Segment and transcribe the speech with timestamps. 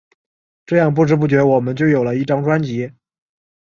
[0.65, 2.91] 这样不知不觉我们就有了一张专辑。